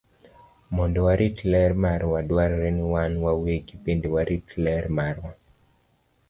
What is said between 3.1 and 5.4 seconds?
wawegi bende warit ler marwa.